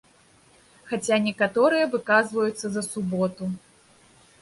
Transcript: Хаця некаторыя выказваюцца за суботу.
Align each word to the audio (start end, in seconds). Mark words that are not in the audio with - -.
Хаця 0.91 1.19
некаторыя 1.27 1.85
выказваюцца 1.93 2.67
за 2.79 2.87
суботу. 2.91 3.55